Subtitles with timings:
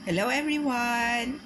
[0.00, 1.36] Hello everyone!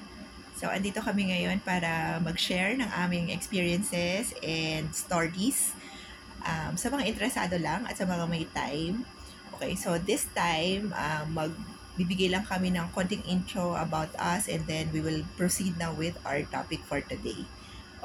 [0.54, 5.74] So, andito kami ngayon para mag-share ng aming experiences and stories
[6.46, 9.02] um, sa mga interesado lang at sa mga may time.
[9.58, 14.86] Okay, so this time, um, magbibigay lang kami ng konting intro about us and then
[14.94, 17.42] we will proceed now with our topic for today.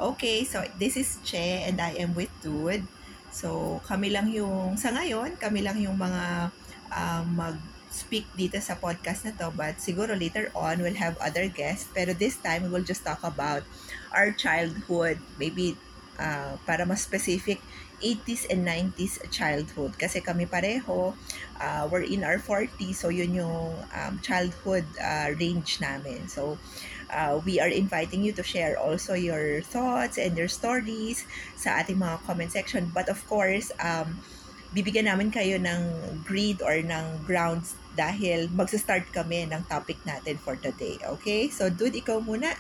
[0.01, 2.89] Okay, so this is Che and I am with Dude.
[3.29, 6.49] So, kami lang yung, sa ngayon, kami lang yung mga
[6.89, 7.53] um, mag
[7.89, 11.89] speak dito sa podcast na to but siguro later on we'll have other guests.
[11.91, 13.65] Pero this time we will just talk about
[14.13, 15.17] our childhood.
[15.41, 15.75] Maybe
[16.21, 17.57] uh, para mas specific
[17.99, 19.97] 80s and 90s childhood.
[19.99, 21.17] Kasi kami pareho
[21.59, 26.29] uh, we're in our 40s so yun yung um, childhood uh, range namin.
[26.29, 26.61] So
[27.09, 31.25] uh, we are inviting you to share also your thoughts and your stories
[31.57, 32.93] sa ating mga comment section.
[32.93, 34.21] But of course um,
[34.69, 35.81] bibigyan namin kayo ng
[36.29, 40.99] grid or ng grounds dahil magsa-start kami ng topic natin for today.
[41.19, 41.49] Okay?
[41.49, 42.53] So, dude, ikaw muna.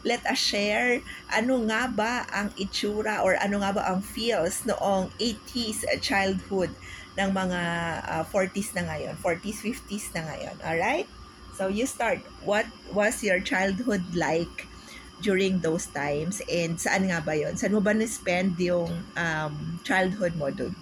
[0.00, 5.12] Let us share ano nga ba ang itsura or ano nga ba ang feels noong
[5.20, 6.72] 80s childhood
[7.20, 7.60] ng mga
[8.08, 10.56] uh, 40s na ngayon, 40s, 50s na ngayon.
[10.64, 11.08] Alright?
[11.60, 12.24] So, you start.
[12.48, 12.64] What
[12.96, 14.64] was your childhood like
[15.20, 17.60] during those times and saan nga ba yon?
[17.60, 18.88] Saan mo ba na-spend yung
[19.20, 19.54] um,
[19.84, 20.72] childhood mo, dude?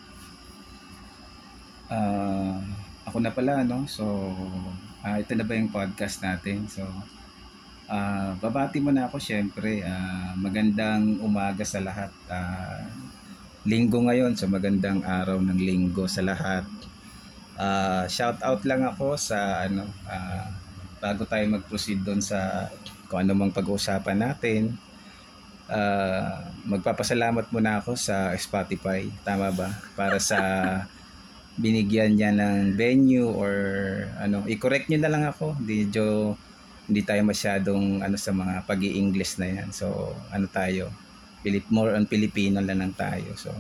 [1.90, 2.62] Ah,
[3.08, 3.88] ako na pala, no?
[3.88, 4.04] So,
[5.00, 6.68] ah, ito na ba yung podcast natin?
[6.68, 6.84] So,
[7.88, 9.80] ah, babati mo na ako syempre.
[9.80, 12.12] Ah, magandang umaga sa lahat.
[12.28, 12.84] Ah,
[13.64, 16.68] linggo ngayon, so magandang araw ng linggo sa lahat.
[17.58, 20.46] Ah, shout out lang ako sa ano, ah,
[21.00, 22.68] bago tayo mag-proceed doon sa
[23.08, 24.76] kung ano mang pag-uusapan natin.
[25.68, 29.72] Ah, magpapasalamat muna ako sa Spotify, tama ba?
[29.96, 30.38] Para sa
[31.58, 33.52] binigyan niya ng venue or
[34.22, 35.58] ano, i-correct niyo na lang ako.
[35.58, 36.38] Hindi jo
[36.88, 39.68] hindi tayo masyadong ano sa mga pag english na yan.
[39.74, 40.88] So, ano tayo?
[41.44, 43.36] Pilip more on Filipino lang lang tayo.
[43.36, 43.52] So,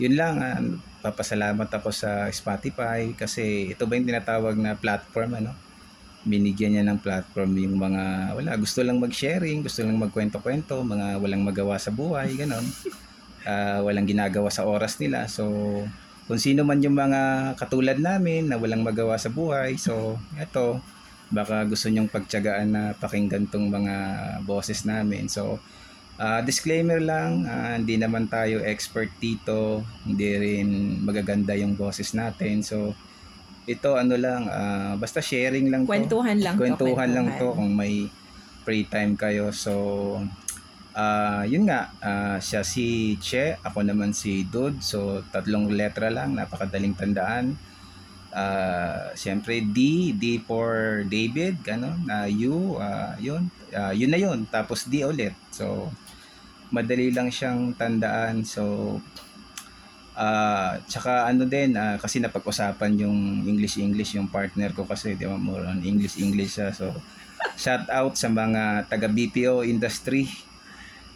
[0.00, 0.42] yun lang.
[0.42, 0.58] ah,
[1.04, 5.52] papasalamat ako sa Spotify kasi ito ba yung tinatawag na platform ano?
[6.24, 11.44] Binigyan niya ng platform yung mga wala gusto lang mag-sharing, gusto lang magkwento-kwento, mga walang
[11.44, 12.64] magawa sa buhay, ganon.
[13.44, 15.28] Ah, walang ginagawa sa oras nila.
[15.28, 15.44] So,
[16.24, 19.76] kung sino man yung mga katulad namin na walang magawa sa buhay.
[19.76, 20.80] So, eto,
[21.28, 23.96] baka gusto nyong pagtyagaan na pakinggan tong mga
[24.48, 25.28] boses namin.
[25.28, 25.60] So,
[26.16, 30.68] ah, disclaimer lang, ah, hindi naman tayo expert dito, hindi rin
[31.04, 32.64] magaganda yung boses natin.
[32.64, 32.96] So,
[33.64, 35.92] ito ano lang, ah, basta sharing lang to.
[35.92, 36.60] Kwentuhan lang to.
[36.60, 38.08] Kwentuhan lang to kung may
[38.64, 39.52] free time kayo.
[39.52, 39.72] So,
[40.94, 44.80] ah yun nga, ah, siya si Che, ako naman si Dud.
[44.82, 47.58] So, tatlong letra lang, napakadaling tandaan.
[48.34, 52.06] Ah, Siyempre, D, D for David, gano'n.
[52.06, 53.50] na U, ah, yun.
[53.74, 54.46] Ah, yun na yun.
[54.50, 55.34] Tapos D ulit.
[55.54, 55.90] So,
[56.74, 58.42] madali lang siyang tandaan.
[58.46, 58.98] So,
[60.14, 65.34] ah tsaka ano din, ah, kasi napag-usapan yung English-English yung partner ko kasi, di ba,
[65.34, 66.70] more on English-English siya.
[66.70, 66.94] So,
[67.58, 70.26] shout out sa mga taga BPO industry.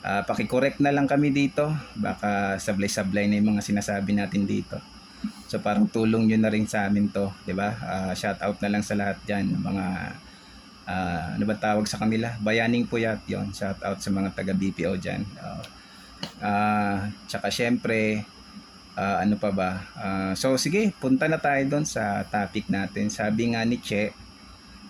[0.03, 1.66] Ah, paki-correct na lang kami dito.
[1.98, 4.78] Baka sablay-sablay na yung mga sinasabi natin dito.
[5.50, 7.75] So parang tulong nyo na rin sa amin to, 'di ba?
[7.82, 9.87] Ah, shout out na lang sa lahat diyan, mga
[10.88, 12.37] ah, ano ba tawag sa kanila?
[12.38, 13.50] Bayaning puyat 'yon.
[13.50, 15.22] Shout out sa mga taga BPO diyan.
[15.41, 15.62] Ah,
[16.44, 18.22] ah, tsaka syempre
[18.98, 19.70] ah, ano pa ba?
[19.98, 23.10] Ah, so sige, punta na tayo doon sa topic natin.
[23.10, 24.14] Sabi nga ni Che,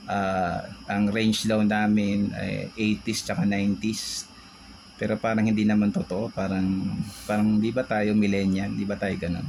[0.08, 4.27] ah, ang range daw namin ay 80s tsaka 90s.
[4.98, 6.66] Pero parang hindi naman totoo, parang
[7.24, 9.46] parang di ba tayo millennial, di ba tayo ganun?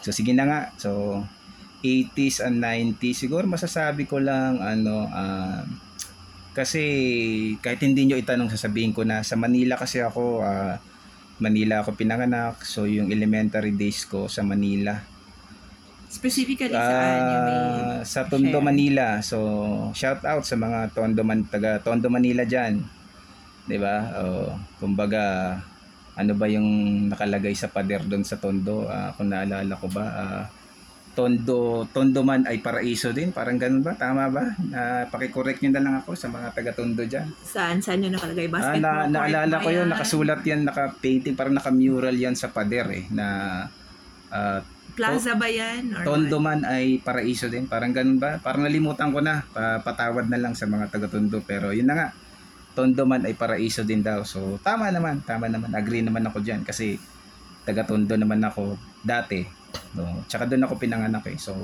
[0.00, 0.60] So sige na nga.
[0.78, 1.20] So
[1.80, 5.64] 80s and 90s siguro masasabi ko lang ano ah,
[6.52, 6.84] kasi
[7.64, 10.76] kahit hindi nyo itanong sasabihin ko na sa Manila kasi ako ah,
[11.40, 15.00] Manila ako pinanganak so yung elementary days ko sa Manila
[16.10, 17.58] Specifically saan yung may...
[18.02, 18.66] Sa Tondo, share?
[18.66, 19.22] Manila.
[19.22, 19.38] So,
[19.94, 22.82] shout out sa mga Tondo man taga Tondo, Manila diyan.
[23.66, 23.96] 'Di ba?
[24.20, 25.56] Oh, kumbaga
[26.20, 26.68] ano ba yung
[27.08, 28.84] nakalagay sa pader doon sa Tondo?
[28.84, 30.44] Ah, kung naalala ko ba, ah,
[31.10, 33.34] Tondo, Tondo man ay paraiso din.
[33.34, 33.98] Parang ganun ba?
[33.98, 34.44] Tama ba?
[34.70, 37.26] Uh, paki-correct niyo na lang ako sa mga taga Tondo diyan.
[37.42, 37.82] Saan?
[37.82, 38.46] Saan yun nakalagay?
[38.46, 42.86] Ah, Basketball na, court naalala ko yun, nakasulat yan, naka-painting, parang naka-mural yan sa pader
[42.94, 43.26] eh, na
[44.30, 44.62] ah,
[44.94, 45.96] Plaza ba yan?
[45.96, 46.44] Or Tondo what?
[46.44, 47.64] man ay paraiso din.
[47.64, 48.36] Parang ganun ba?
[48.42, 49.46] Parang nalimutan ko na.
[49.54, 51.40] Pa- patawad na lang sa mga taga Tondo.
[51.46, 52.08] Pero yun na nga.
[52.70, 54.22] Tondo man ay paraiso din daw.
[54.22, 55.22] So tama naman.
[55.26, 55.74] Tama naman.
[55.74, 56.62] Agree naman ako dyan.
[56.62, 56.96] Kasi
[57.62, 59.42] taga Tondo naman ako dati.
[59.94, 60.22] No?
[60.26, 61.38] Tsaka doon ako pinanganak eh.
[61.38, 61.54] So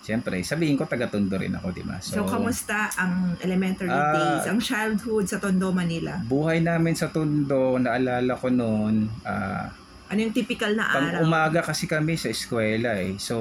[0.00, 2.00] Siyempre, sabihin ko taga-tondo rin ako, di ba?
[2.00, 6.16] So, kamusta ang elementary Ah, days, ang childhood sa Tondo, Manila?
[6.24, 9.68] Buhay namin sa Tondo, naalala ko noon, ah,
[10.10, 11.20] Ano yung typical na pang araw?
[11.22, 13.20] umaga kasi kami sa eskwela eh.
[13.20, 13.36] So,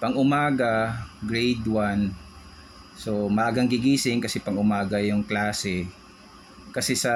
[0.00, 2.08] pang umaga, grade 1.
[2.98, 5.86] So, maagang gigising kasi pang umaga yung klase.
[6.74, 7.14] Kasi sa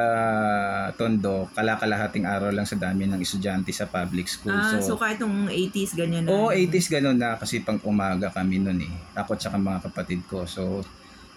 [0.94, 4.54] Tondo, kalakalahating araw lang sa dami ng estudyante sa public school.
[4.54, 6.30] Ah, so, kahit nung 80s, ganyan na.
[6.30, 8.94] Oo, 80s ganun na kasi pang umaga kami noon eh.
[9.18, 10.46] Ako at saka mga kapatid ko.
[10.46, 10.86] So,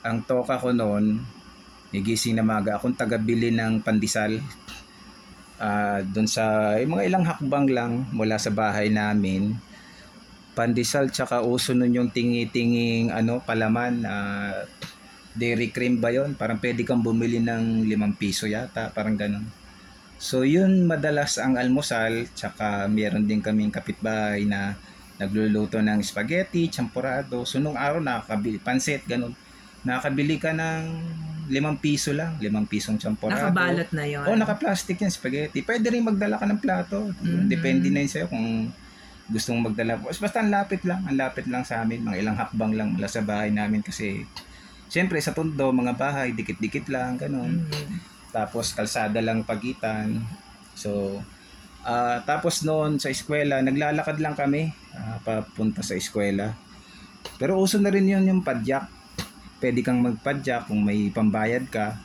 [0.05, 1.25] ang toka ko noon,
[1.89, 2.77] nagising na maga.
[2.77, 4.39] Akong tagabili ng pandesal.
[5.57, 9.57] Ah, doon sa yung mga ilang hakbang lang mula sa bahay namin.
[10.55, 14.07] Pandesal tsaka uso nun yung tingi-tinging ano, palaman.
[14.07, 14.63] ah,
[15.35, 18.89] dairy cream ba yon Parang pwede kang bumili ng limang piso yata.
[18.95, 19.43] Parang ganun.
[20.15, 24.79] So yun madalas ang almusal tsaka meron din kaming kapitbahay na
[25.19, 27.43] nagluluto ng spaghetti, champurado.
[27.43, 29.35] So nung araw nakakabili, pansit, ganun.
[29.83, 30.83] Nakakabili ka ng
[31.51, 33.51] limang piso lang, limang pisong champurado.
[33.51, 34.25] Nakabalot na yon.
[34.25, 35.61] Oh, naka-plastic yan spaghetti.
[35.61, 37.11] Pwede rin magdala ka ng plato.
[37.21, 37.45] Mhm.
[37.51, 38.71] Depende na yun sa'yo kung
[39.29, 39.97] gusto mong magdala.
[39.97, 42.05] Basta ang lapit lang, ang lapit lang sa amin.
[42.05, 44.25] Mga ilang hakbang lang mula sa bahay namin kasi
[44.95, 47.65] Siyempre sa Tondo, mga bahay, dikit-dikit lang, ganun.
[47.65, 47.97] Mhm.
[48.29, 50.21] Tapos kalsada lang pagitan.
[50.71, 51.19] So,
[51.83, 56.53] ah, tapos noon sa eskwela, naglalakad lang kami ah, papunta sa eskwela.
[57.41, 58.85] Pero uso na rin yun yung padyak.
[59.57, 61.97] Pwede kang magpadyak kung may pambayad ka.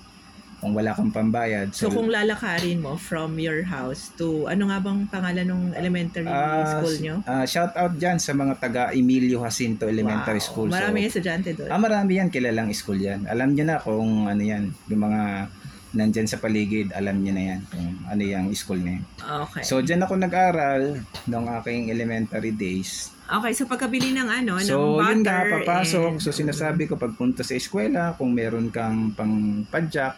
[0.60, 1.72] Kung wala kang pambayad.
[1.72, 6.78] So, kung lalakarin mo from your house to, ano nga bang pangalan ng elementary Ah,
[6.78, 7.14] school nyo?
[7.24, 10.46] ah, shout out dyan sa mga taga Emilio Jacinto Elementary Wow.
[10.46, 10.68] School.
[10.68, 11.66] So, Maraming estudyante doon.
[11.66, 13.24] Ah, marami yan, kilalang school yan.
[13.24, 15.48] Alam nyo na kung ano yan, yung mga
[15.90, 19.04] nandyan sa paligid, alam nyo na yan kung ano yung school na yan.
[19.42, 19.64] okay.
[19.64, 20.82] So, dyan ako nag-aral
[21.24, 23.10] nung aking elementary days.
[23.26, 26.10] okay, so pagkabili ng ano, ng So, yun nga, butter papasok.
[26.10, 29.34] and- So, sinasabi ko, pagpunta sa eskwela, kung meron kang pang
[29.64, 30.14] padyak,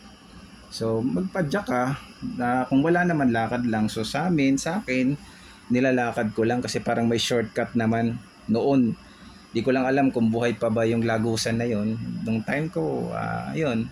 [0.73, 1.85] so, magpadyak ka.
[2.41, 3.93] Na, kung wala naman, lakad lang.
[3.93, 5.15] So, sa amin, sa akin,
[5.69, 8.17] nilalakad ko lang kasi parang may shortcut naman
[8.49, 8.97] noon.
[9.53, 12.01] Di ko lang alam kung buhay pa ba yung lagusan na yon.
[12.25, 13.85] Nung time ko, ah, yun.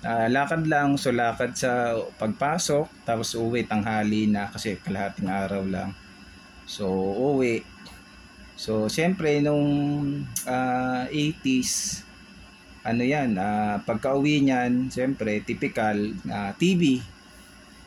[0.00, 5.92] Ah, lakad lang, so lakad sa pagpasok, tapos uwi tanghali na kasi kalahating araw lang.
[6.64, 7.60] So, uwi.
[8.56, 9.68] So, siyempre, nung
[10.48, 12.07] ah, 80s,
[12.88, 15.96] ano yan, ah, pagka-uwi niyan, siyempre, typical,
[16.26, 17.04] ah, TV.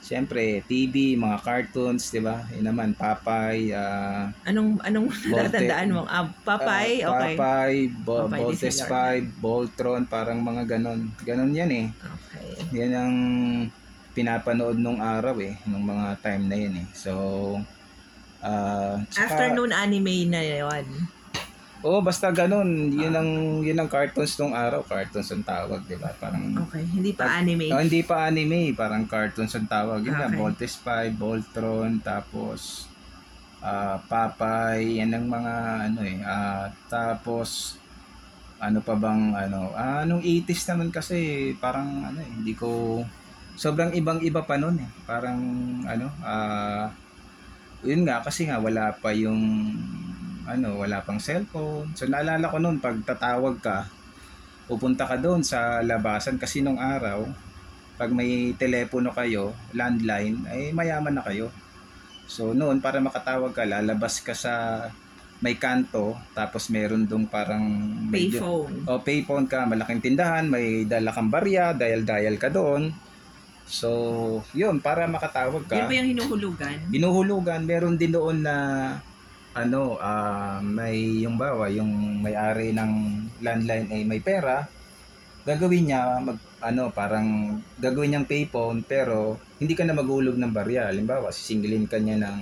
[0.01, 2.41] Siyempre, TV, mga cartoons, di ba?
[2.51, 6.01] Yun naman, Papay, ah, Anong, anong natatandaan mo?
[6.05, 7.01] Ah, papay?
[7.01, 7.33] ah, okay.
[7.33, 9.25] Papay, Bo- Papay, Voltes Disregard.
[9.29, 11.09] 5, Voltron, parang mga ganon.
[11.21, 11.87] Ganon yan eh.
[11.89, 12.49] Okay.
[12.77, 13.15] Yan ang
[14.11, 16.87] pinapanood nung araw eh, nung mga time na yun eh.
[16.93, 17.13] So,
[18.41, 20.85] ah, tsaka- Afternoon anime na yun.
[21.81, 22.93] Oo, basta ganun.
[22.93, 23.19] Yun Ah.
[23.19, 23.29] ang
[23.61, 26.13] yun ang cartoons nung araw, cartoons ang tawag, 'di ba?
[26.15, 27.73] Parang Okay, hindi pa anime.
[27.73, 30.01] Oh, hindi pa anime, parang cartoons ang tawag.
[30.01, 30.37] Yun nga, Okay.
[30.37, 32.85] Voltes 5, Voltron, tapos
[33.59, 35.53] ah Papay, yan ang mga
[35.87, 36.17] ano eh.
[36.21, 37.77] Ah, tapos
[38.57, 41.17] ano pa bang ano, ah, nung 80s naman kasi
[41.57, 43.01] parang ano eh, hindi ko
[43.55, 44.89] sobrang ibang-iba pa noon eh.
[45.03, 45.41] Parang
[45.81, 46.93] ano, ah
[47.81, 49.41] yun nga kasi nga wala pa yung
[50.55, 51.91] ano, wala pang cellphone.
[51.95, 53.87] So naalala ko noon pag tatawag ka,
[54.67, 57.27] pupunta ka doon sa labasan kasi nung araw
[57.99, 61.53] pag may telepono kayo, landline, ay mayaman na kayo.
[62.25, 64.87] So noon para makatawag ka, lalabas ka sa
[65.41, 67.65] may kanto, tapos meron dong parang
[68.13, 68.85] Payphone.
[68.85, 72.93] o payphone ka, malaking tindahan, may dala kang barya, dial-dial ka doon.
[73.65, 73.89] So,
[74.53, 75.81] yun, para makatawag ka.
[75.81, 76.75] Yan ba yung hinuhulugan?
[76.93, 78.55] Binuhulugan, meron din doon na
[79.51, 82.91] ano, ah, may yung bawa, yung may-ari ng
[83.43, 84.63] landline ay may pera,
[85.43, 90.93] gagawin niya mag ano, parang gagawin niyang payphone pero hindi ka na maghulog ng barya.
[90.93, 92.37] Halimbawa, sisingilin ka niya ng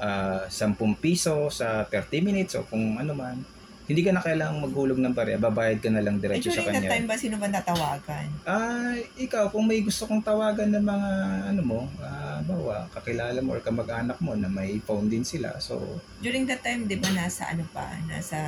[0.00, 3.38] ah, 10 piso sa 30 minutes o kung ano man.
[3.84, 6.80] Hindi ka na kailangang maghulog ng barya, babayad ka na lang diretso sa during that
[6.80, 6.90] kanya.
[6.96, 8.26] time ba, sino ba natawagan?
[8.48, 11.10] Ah, ikaw kung may gusto kong tawagan ng mga
[11.52, 15.52] ano mo, ah, bawa kakilala mo or kamag-anak mo na may phone din sila.
[15.60, 18.40] So, During that time, di ba, nasa ano pa, nasa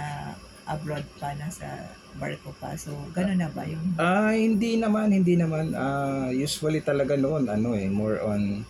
[0.65, 1.85] abroad pa, nasa
[2.17, 2.73] barko pa.
[2.75, 7.77] So, gano'n na ba yung ah hindi naman, hindi naman ah usually talaga noon ano
[7.77, 8.65] eh, more on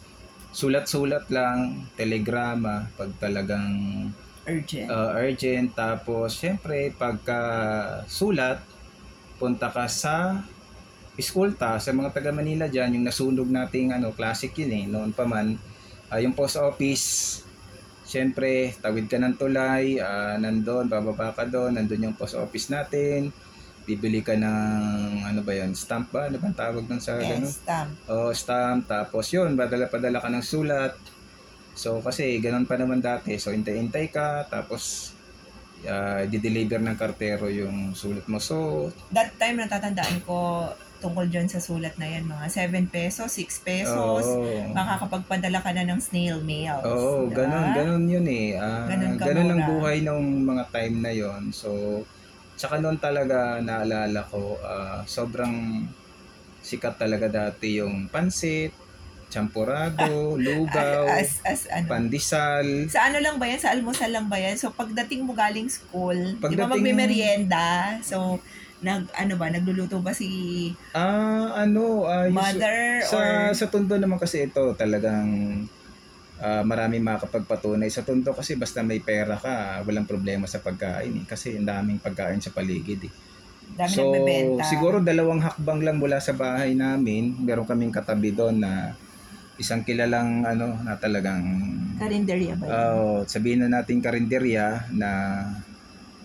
[0.51, 3.69] sulat-sulat lang, telegrama pag talagang
[4.47, 4.89] urgent?
[4.89, 7.41] uh, urgent tapos syempre pagka
[8.07, 8.63] sulat
[9.37, 10.41] punta ka sa
[11.19, 15.29] eskolta sa mga taga Manila diyan yung nasunog nating ano classic yun eh noon pa
[15.29, 15.59] man
[16.09, 17.47] ah, yung post office
[18.07, 23.35] Siyempre, tawid ka ng tulay, ah, nandun, bababa ka doon, nandun yung post office natin.
[23.83, 26.31] Bibili ka ng, ano ba yun, stamp ba?
[26.31, 27.51] Ano bang tawag doon sa ganun?
[27.51, 27.91] Yes, stamp.
[28.07, 30.95] O stamp, tapos yun, padala-padala ka ng sulat.
[31.77, 33.37] So, kasi ganun pa naman dati.
[33.37, 35.13] So, intay-intay ka, tapos
[35.85, 38.41] uh, di-deliver ng kartero yung sulat mo.
[38.41, 43.61] So, That time, natatandaan ko tungkol dyan sa sulat na yan, mga 7 pesos, 6
[43.61, 44.25] pesos.
[44.25, 44.73] oo.
[44.73, 46.81] Makakapagpadala ka na ng snail mail.
[46.81, 48.57] Oo, ganun, ganun yun eh.
[48.57, 51.53] Ah, Ganun ka ganun ang buhay nung mga time na yon.
[51.53, 52.01] So,
[52.57, 55.85] tsaka noon talaga naalala ko, ah, sobrang
[56.65, 58.73] sikat talaga dati yung pansit,
[59.29, 60.07] champurado,
[60.39, 62.87] lugaw, As, as, ano, pandesal.
[62.87, 63.59] Sa ano lang ba yan?
[63.59, 64.55] Sa almusal lang ba yan?
[64.55, 67.67] So, pagdating mo galing school, di ba Pagdating- magme-merienda?
[68.01, 68.39] So,
[68.79, 70.29] nag, ano ba, nagluluto ba si
[70.93, 73.29] Ah, ano, yung- mother sa, or...
[73.53, 75.27] sa Tondo naman kasi ito talagang
[76.39, 77.89] ah, maraming makakapagpatunay.
[77.89, 81.25] Sa Tondo kasi basta may pera ka, walang problema sa pagkain eh.
[81.25, 83.13] Kasi ang daming pagkain sa paligid eh.
[83.67, 84.63] Dami so, nagbebenta.
[84.63, 88.95] siguro dalawang hakbang lang mula sa bahay namin, meron kaming katabi doon na
[89.57, 91.45] isang kilalang ano na talagang
[91.97, 92.73] Karinderya ba yun?
[92.77, 95.11] oh, sabihin na natin karinderya na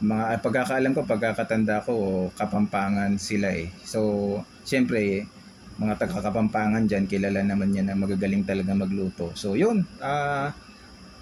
[0.02, 3.70] mga ah, pagkakaalam ko, pagkakatanda ko, kapampangan sila eh.
[3.86, 5.30] So, siyempre,
[5.78, 9.30] mga taga-kapampangan dyan, kilala naman yan na magagaling talaga magluto.
[9.38, 9.86] So, yun.
[10.02, 10.58] ah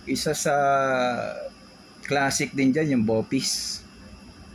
[0.07, 0.55] isa sa
[2.07, 3.83] classic din dyan, yung Bopis.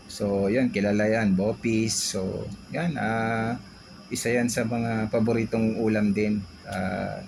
[0.08, 1.92] So, yan, kilala yan, Bopis.
[1.92, 3.60] So, yan, ah
[4.08, 6.40] isa yan sa mga paboritong ulam din.
[6.64, 7.20] Ah,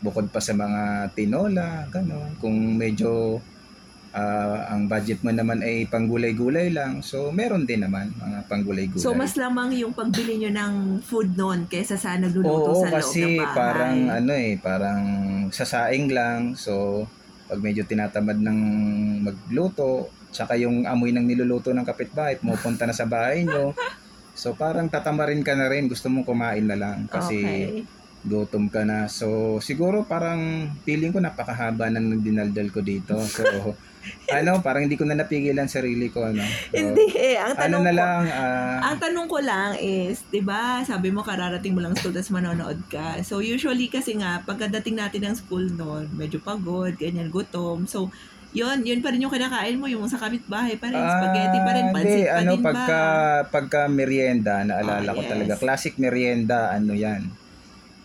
[0.00, 2.36] bukod pa sa mga tinola, gano'n.
[2.36, 3.40] Kung medyo
[4.16, 9.04] ah, ang budget mo naman ay panggulay-gulay lang, so meron din naman mga panggulay-gulay.
[9.04, 10.74] So, mas lamang yung pagbili nyo ng
[11.04, 13.56] food noon kaysa sa nagluluto Oo, sa loob kasi ng bahay.
[13.56, 15.02] parang ano eh, parang
[15.52, 16.56] sasaing lang.
[16.56, 17.04] So,
[17.46, 18.60] pag medyo tinatamad ng
[19.22, 23.72] magluto, tsaka yung amoy ng niluluto ng kapitbahay, pumupunta na sa bahay nyo.
[24.36, 25.88] So, parang tatamarin ka na rin.
[25.88, 27.88] Gusto mong kumain na lang kasi okay.
[28.26, 29.06] Gutom ka na.
[29.08, 30.40] So, siguro parang
[30.84, 33.14] feeling ko napakahaba na ng dinaldal ko dito.
[33.26, 33.42] So,
[34.38, 36.26] ano, parang hindi ko na napigilan sarili ko.
[36.26, 36.42] Ano?
[36.74, 37.36] So, Hindi eh.
[37.38, 41.08] Ang Ano tanong na ko, lang, ah, ang tanong ko lang is, 'di ba, sabi
[41.10, 43.22] mo kararating mo lang school tapos manonood ka.
[43.24, 47.88] So usually kasi nga pagkadating natin ng school noon, medyo pagod, ganyan gutom.
[47.88, 48.12] So
[48.52, 51.86] yun, yun pa rin yung kinakain mo, yung sa kapitbahay pa rin, spaghetti pa rin,
[51.86, 53.26] Ah, pansit hindi, pa ano, din pagka, ba?
[53.52, 55.28] pagka merienda, naalala Ah, ko yes.
[55.28, 57.22] talaga, classic merienda, ano yan,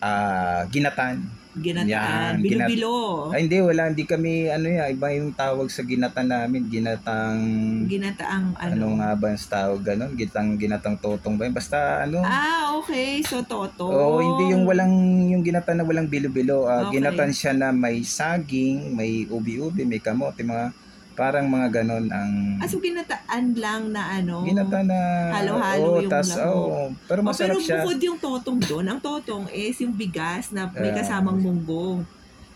[0.02, 1.22] ah ginatan.
[1.52, 3.28] Ginataan, Yan, bilo-bilo.
[3.28, 7.36] Ay, hindi, wala, hindi kami, ano yan, iba yung tawag sa ginatan namin, ginatang,
[7.84, 8.72] Ginataang ano.
[8.72, 13.20] ano nga ba yung tawag, ganon, ginatang, ginatang totong ba yun, basta, ano, Ah, okay.
[13.20, 13.84] So, toto.
[13.84, 14.96] Oo, hindi yung walang
[15.28, 16.64] yung ginatan na walang bilo-bilo.
[16.64, 16.96] Ah, Okay.
[16.96, 20.72] Ginatan siya na may saging, may ubi-ubi, may kamote, mga
[21.12, 24.42] parang mga ganon ang Ah, so ginataan lang na ano.
[24.42, 25.00] ginatan na
[25.30, 26.48] Halo-halo oo, yung tas, lahok.
[26.48, 27.80] oo, pero Oh, masarap pero siya.
[27.80, 30.96] bukod yung totong doon, ang totong is yung bigas na may Ah.
[30.96, 32.00] kasamang munggong.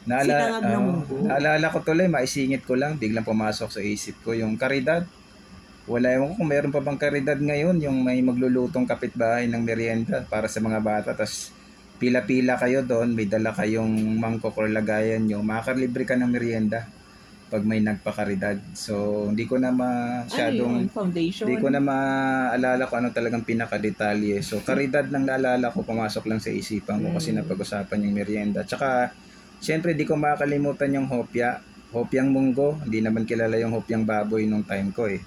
[0.07, 1.17] sinangag na oo, munggo.
[1.21, 5.03] naalala ko tuloy, maisingit ko lang, biglang pumasok sa isip ko yung karidad.
[5.85, 10.23] Wala ewan ko kung meron pa bang karidad ngayon, yung may maglulutong kapitbahay ng merienda
[10.25, 11.11] para sa mga bata.
[11.13, 11.51] Tapos
[11.97, 16.87] pila-pila kayo doon, may dala kayong mangkok or lagayan nyo, makakalibre ka ng merienda
[17.47, 18.59] pag may nagpakaridad.
[18.75, 20.91] So, hindi ko na Ano masyadong yun?
[20.91, 21.47] Foundation?
[21.47, 24.43] hindi ko na maalala ko ano talagang pinakadetalye.
[24.43, 27.47] So, karidad ng naalala ko, pumasok lang sa isipan ko kasi Mm.
[27.47, 28.67] napag-usapan yung merienda.
[28.67, 29.15] Tsaka,
[29.59, 31.63] syempre, di ko makakalimutan yung hopya.
[31.91, 32.83] Hopyang munggo.
[32.83, 35.23] Hindi naman kilala yung hopyang baboy nung time ko eh.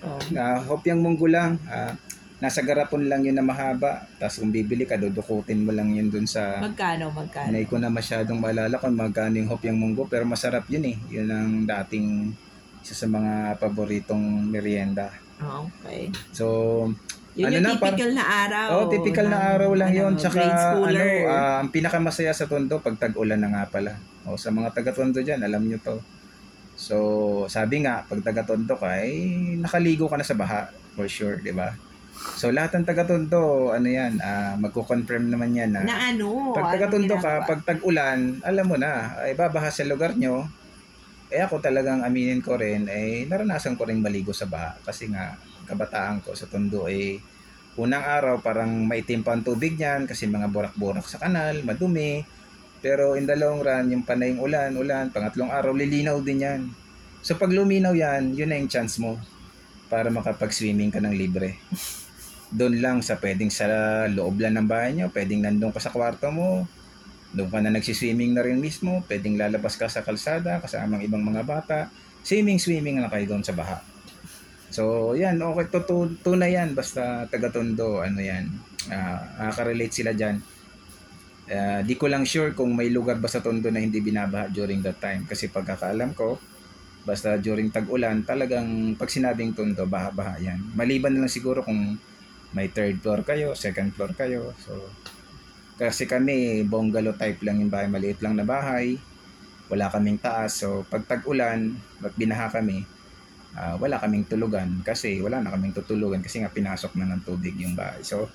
[0.00, 0.16] Oh.
[0.32, 1.60] Uh, hopyang munggo lang.
[1.68, 1.92] ah,
[2.38, 4.06] nasa garapon lang yun na mahaba.
[4.18, 6.62] Tapos kung bibili ka, dudukutin mo lang yun dun sa...
[6.62, 7.50] Magkano, magkano?
[7.50, 10.06] Hindi ko na masyadong maalala kung magkano yung hopyang munggo.
[10.06, 10.96] Pero masarap yun eh.
[11.10, 12.30] Yun ang dating
[12.82, 15.10] isa sa mga paboritong merienda.
[15.42, 16.10] Oh, okay.
[16.30, 16.46] So,
[17.38, 18.68] Yun Ano yung na, typical na araw.
[18.74, 20.12] Oh, typical na ng, araw lang ano, 'yon.
[20.18, 20.42] Tsaka
[20.74, 23.94] ano, ah, ang pinakamasaya sa Tondo pag tag-ulan na nga pala.
[24.26, 26.02] O sa mga taga-Tondo diyan, alam niyo 'to.
[26.74, 26.96] So,
[27.46, 30.66] sabi nga, pag taga-Tondo ka, eh, nakaligo ka na sa baha,
[30.98, 31.78] for sure, 'di ba?
[32.38, 36.54] So, lahat ng taga-Tondo, ano 'yan, ah, magko-confirm naman 'yan na, na ano?
[36.54, 40.46] pag taga-Tondo ka, pag tag-ulan, alam mo na, ay babaha sa lugar nyo.
[41.28, 45.36] Eh ako talagang aminin ko rin, eh naranasan ko rin maligo sa baha kasi nga
[45.68, 47.20] kabataan ko sa Tondo eh
[47.78, 52.26] unang araw parang maitim pa ang tubig niyan kasi mga burak-burak sa kanal, madumi.
[52.78, 56.60] Pero in the long run, yung panayong ulan, ulan, pangatlong araw, lilinaw din yan.
[57.22, 59.18] So pag luminaw yan, yun na yung chance mo
[59.86, 61.58] para makapag-swimming ka ng libre.
[62.48, 63.66] Doon lang sa pwedeng sa
[64.08, 66.64] loob lang ng bahay nyo, pwedeng nandun ka sa kwarto mo,
[67.28, 71.44] Doon ka na nagsiswimming na rin mismo, pwedeng lalabas ka sa kalsada kasamang ibang mga
[71.44, 71.78] bata.
[72.24, 73.84] Swimming-swimming na kayo doon sa baha.
[74.72, 75.68] So, yan, okay,
[76.24, 78.48] tunay yan, basta taga-tondo, ano yan,
[78.92, 80.40] uh, nakaka-relate sila dyan.
[81.48, 84.84] Ah, di ko lang sure kung may lugar ba sa tondo na hindi binabaha during
[84.84, 85.24] that time.
[85.24, 86.36] Kasi pagkakaalam ko,
[87.08, 90.60] basta during tag-ulan, talagang pag sinabing tondo, baha-baha yan.
[90.76, 91.96] Maliban na lang siguro kung
[92.56, 94.56] may third floor kayo, second floor kayo.
[94.64, 94.88] So,
[95.78, 98.98] kasi kami, bungalow type lang yung bahay, maliit lang na bahay.
[99.68, 100.58] Wala kaming taas.
[100.64, 102.82] So, pag tag-ulan, at binaha kami,
[103.54, 107.54] ah, wala kaming tulugan kasi wala na kaming tutulugan kasi nga pinasok na ng tubig
[107.60, 108.00] yung bahay.
[108.02, 108.26] So,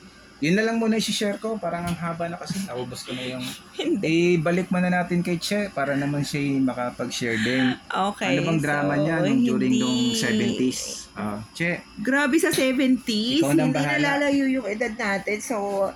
[0.41, 1.55] yun na lang muna i-share ko.
[1.61, 2.63] Parang ang haba na kasi.
[2.65, 3.45] Naubos ko na yung...
[3.79, 4.39] Hindi.
[4.39, 7.77] Ibalik mo na natin kay Che para naman siya makapag-share din.
[7.87, 8.39] Okay.
[8.39, 10.81] ano bang drama so, niya nung during hindi- nung 70s?
[11.13, 13.39] Ah, che, Grabe sa 70s.
[13.39, 15.37] Ikaw hindi nalalayo yung edad natin.
[15.39, 15.89] So,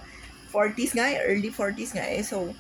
[0.54, 2.24] 40s nga early 40s nga eh.
[2.24, 2.56] So,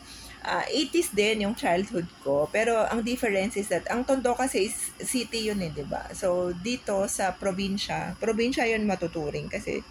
[0.48, 2.52] ah, 80s din yung childhood ko.
[2.52, 6.08] Pero ang difference is that, ang Tondo kasi is city yun eh, di ba?
[6.16, 9.84] So, dito sa probinsya, probinsya yun matuturing kasi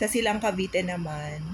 [0.00, 1.44] sa Silang Cavite naman.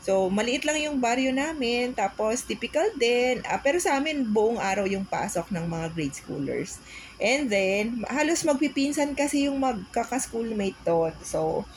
[0.00, 1.92] So, maliit lang yung baryo namin.
[1.92, 3.44] Tapos, typical din.
[3.44, 6.80] Ah, pero sa amin, buong araw yung pasok ng mga grade schoolers.
[7.20, 11.12] And then, halos magpipinsan kasi yung magkaka-schoolmate doon.
[11.20, 11.68] So,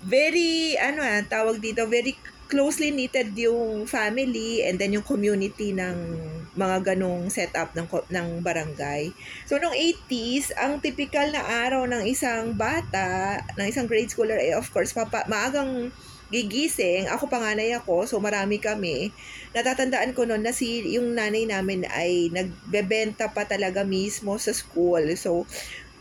[0.00, 2.16] very, ano ah, tawag dito, very
[2.48, 6.16] closely knitted yung family and then yung community ng
[6.58, 9.14] mga ganong setup ng, ng barangay.
[9.46, 14.58] So, nung 80s, ang typical na araw ng isang bata, ng isang grade schooler, eh,
[14.58, 15.94] of course, papa, maagang
[16.28, 17.08] gigising.
[17.08, 19.14] Ako panganay ako, so marami kami.
[19.56, 25.08] Natatandaan ko noon na si yung nanay namin ay nagbebenta pa talaga mismo sa school.
[25.16, 25.48] So,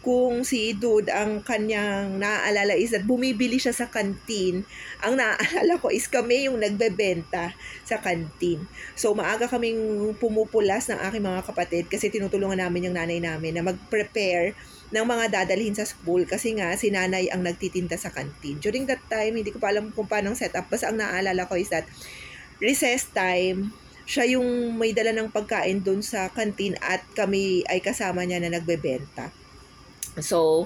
[0.08, 4.64] kung si Dude, ang kanyang naaalala is that bumibili siya sa kantin.
[5.04, 7.52] Ang naaalala ko is kami yung nagbebenta
[7.84, 8.64] sa kantin.
[8.96, 13.68] So, maaga kaming pumupulas ng aking mga kapatid kasi tinutulungan namin yung nanay namin na
[13.68, 14.56] mag-prepare
[14.96, 18.64] ng mga dadalhin sa school kasi nga si nanay ang nagtitinda sa kantin.
[18.64, 20.72] During that time, hindi ko pa alam kung paano ang setup.
[20.72, 21.84] Basta ang naalala ko is that
[22.64, 23.76] recess time,
[24.08, 28.56] siya yung may dala ng pagkain doon sa kantin at kami ay kasama niya na
[28.56, 29.36] nagbebenta.
[30.21, 30.65] So,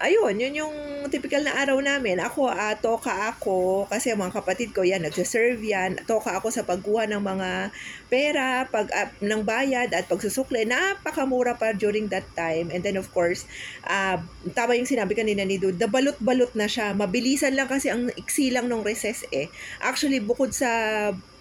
[0.00, 0.76] ayun, yun yung
[1.12, 2.24] typical na araw namin.
[2.24, 6.00] Ako, ah, toka ako, kasi mga kapatid ko, yan, nagsaserve yan.
[6.08, 7.68] Toka ako sa pagkuha ng mga
[8.08, 10.64] pera, pag, ah, ng bayad at pagsusukle.
[10.64, 12.72] Napakamura pa during that time.
[12.72, 13.44] And then, of course,
[13.84, 14.24] ah,
[14.56, 16.96] tama yung sinabi kanina ni Dude, balot-balot na siya.
[16.96, 19.52] Mabilisan lang kasi ang iksi lang nung recess eh.
[19.84, 20.72] Actually, bukod sa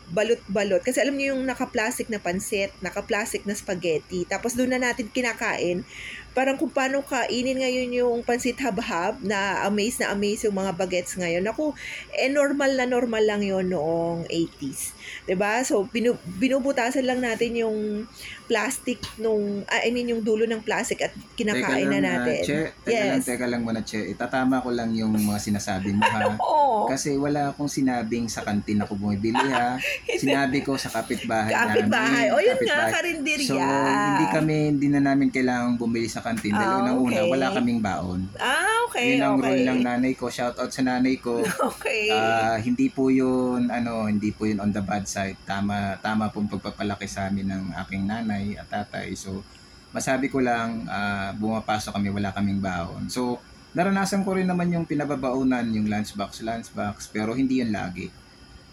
[0.09, 0.81] balot-balot.
[0.81, 4.25] Kasi alam niyo yung naka-plastic na pansit, naka-plastic na spaghetti.
[4.25, 5.85] Tapos doon na natin kinakain.
[6.31, 11.13] Parang kung paano kainin ngayon yung pansit habhab na amaze na amaze yung mga bagets
[11.13, 11.43] ngayon.
[11.45, 11.73] Ako,
[12.11, 14.93] eh normal na normal lang yon noong 80s.
[15.25, 18.05] 'Di ba So, binu- binubutasan lang natin yung
[18.45, 22.41] plastic nung, ah, I mean yung dulo ng plastic at kinakain na ah, natin.
[22.41, 23.25] che, teka lang, Yes.
[23.25, 24.01] teka lang muna, Che.
[24.07, 26.33] Itatama ko lang yung mga sinasabi mo, ha?
[26.41, 26.89] Oo.
[26.89, 29.77] Kasi wala akong sinabing sa kantin ako bumibili, ha?
[30.21, 32.27] Sinabi ko sa kapitbahay Kapit-bahay.
[32.29, 32.33] namin.
[32.33, 32.91] O yun nga, kapitbahay.
[32.91, 33.45] karinderya.
[33.45, 33.61] So,
[34.09, 36.51] hindi kami, hindi na namin kailangang bumili sa kantin.
[36.51, 37.31] Dahil Ah, unang-una, okay.
[37.31, 38.19] wala kaming baon.
[38.37, 39.45] Ah, okay, Yun ang okay.
[39.47, 40.25] rule ng nanay ko.
[40.27, 41.39] Shout out sa nanay ko.
[41.69, 42.11] Okay.
[42.11, 45.39] Ah, hindi po yun ano, hindi po yun on the bad side.
[45.43, 49.15] Tama tama pong pagpapalaki sa amin ng aking nanay at tatay.
[49.15, 49.41] So
[49.89, 53.07] masabi ko lang ah, bumapasok kami wala kaming baon.
[53.07, 53.39] So
[53.73, 58.09] naranasan ko rin naman yung pinababaunan yung lunchbox lunchbox pero hindi yun lagi.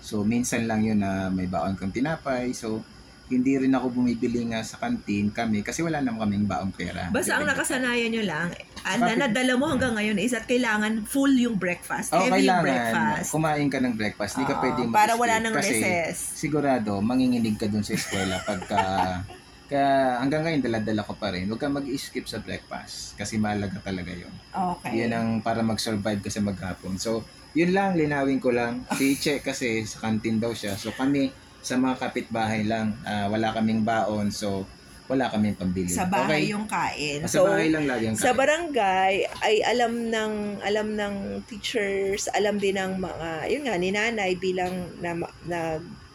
[0.01, 2.51] So minsan lang yun na may baon kang tinapay.
[2.53, 2.83] So
[3.27, 7.11] hindi rin ako bumibili nga sa kantin kami kasi wala naman kaming baong pera.
[7.11, 11.35] Basta ang nakasanayan nyo lang, ang kapit- nadala mo hanggang ngayon is at kailangan full
[11.35, 12.15] yung breakfast.
[12.15, 13.29] Oh, heavy yung kailangan breakfast.
[13.35, 14.33] kumain ka ng breakfast.
[14.39, 16.39] Hindi ka Oo, pwedeng Para wala nang kasi recess.
[16.39, 18.79] sigurado manginginig ka dun sa eskwela pagka
[19.67, 21.51] kaya hanggang ngayon dala-dala ko pa rin.
[21.51, 24.31] Huwag kang mag-skip sa breakfast kasi mahalaga talaga yun.
[24.55, 25.03] Okay.
[25.03, 26.95] Yun ang para mag-survive kasi maghapon.
[26.97, 28.87] So, yun lang, linawin ko lang.
[28.95, 30.79] Si Che kasi sa kantin daw siya.
[30.79, 31.35] So, kami
[31.67, 34.31] sa mga kapitbahay lang, ah, wala kaming baon.
[34.31, 34.63] So,
[35.07, 35.91] wala kaming pambili.
[35.91, 36.55] Sa bahay Okay?
[36.55, 37.19] yung kain.
[37.23, 38.39] Ah, Sa So, bahay lang lagi ang sa kain.
[38.39, 44.35] barangay ay alam ng alam ng teachers, alam din ng mga yun nga ni nanay
[44.37, 45.61] bilang na, na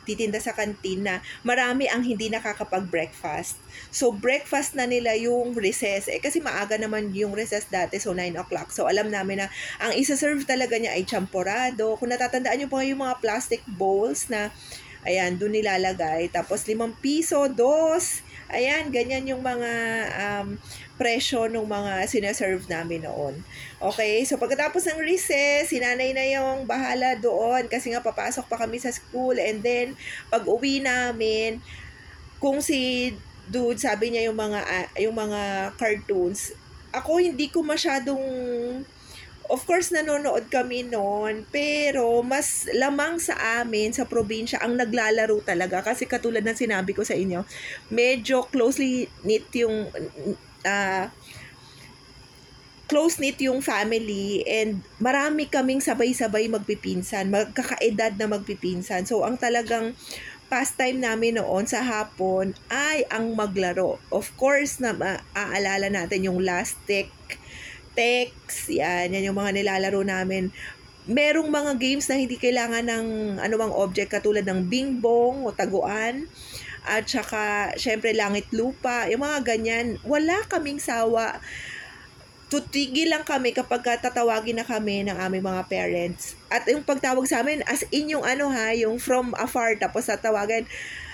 [0.02, 3.56] titinda sa kantin na marami ang hindi nakakapag-breakfast.
[3.92, 6.10] So, breakfast na nila yung recess.
[6.10, 8.74] Eh, kasi maaga naman yung recess dati, so 9 o'clock.
[8.74, 11.96] So, alam namin na ang isa-serve talaga niya ay champorado.
[11.96, 14.50] Kung natatandaan niyo pa yung mga plastic bowls na
[15.02, 16.30] Ayan, doon nilalagay.
[16.30, 18.22] Tapos, limang piso, dos.
[18.52, 19.72] Ayan, ganyan yung mga
[20.12, 20.60] um,
[21.02, 23.34] presyo ng mga sinaserve namin noon.
[23.82, 28.62] Okay, so pagkatapos ng recess, si nanay na yung bahala doon kasi nga papasok pa
[28.62, 29.98] kami sa school and then
[30.30, 31.58] pag uwi namin,
[32.38, 33.10] kung si
[33.50, 36.54] dude sabi niya yung mga ah, yung mga cartoons,
[36.94, 38.22] ako hindi ko masyadong
[39.50, 45.82] Of course, nanonood kami noon, pero mas lamang sa amin, sa probinsya, ang naglalaro talaga.
[45.82, 47.44] Kasi katulad ng sinabi ko sa inyo,
[47.90, 49.90] medyo closely knit yung
[50.66, 51.10] ah,
[52.92, 59.08] close knit yung family and marami kaming sabay-sabay magpipinsan, magkakaedad na magpipinsan.
[59.08, 59.96] So ang talagang
[60.52, 64.04] pastime namin noon sa hapon ay ang maglaro.
[64.12, 67.08] Of course na maaalala natin yung last tech
[67.94, 70.54] text, yan, yan yung mga nilalaro namin.
[71.10, 73.06] Merong mga games na hindi kailangan ng
[73.42, 76.30] anumang object katulad ng bingbong o taguan
[76.86, 79.98] at saka syempre langit lupa, yung mga ganyan.
[80.06, 81.42] Wala kaming sawa
[82.52, 86.36] tutigil lang kami kapag tatawagin na kami ng aming mga parents.
[86.52, 90.68] At yung pagtawag sa amin, as in yung ano ha, yung from afar, tapos tatawagan,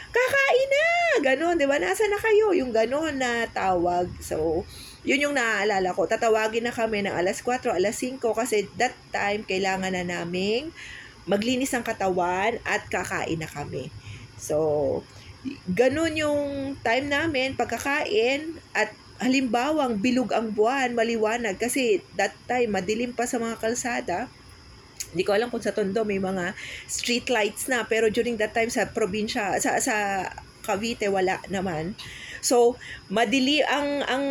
[0.10, 0.90] kakain na!
[1.22, 1.78] Ganon, di ba?
[1.78, 2.58] Nasa na kayo?
[2.58, 4.10] Yung ganon na tawag.
[4.18, 4.66] So,
[5.08, 6.04] yun yung naaalala ko.
[6.04, 10.76] Tatawagin na kami ng alas 4, alas 5 kasi that time kailangan na naming
[11.24, 13.88] maglinis ng katawan at kakain na kami.
[14.36, 15.02] So,
[15.72, 18.92] ganun yung time namin, pagkakain at
[19.24, 24.28] halimbawang bilog ang buwan, maliwanag kasi that time madilim pa sa mga kalsada.
[25.16, 26.52] Hindi ko alam kung sa Tondo may mga
[26.86, 30.28] street lights na pero during that time sa probinsya sa sa
[30.68, 31.96] Cavite wala naman.
[32.42, 32.78] So,
[33.12, 34.26] madili ang ang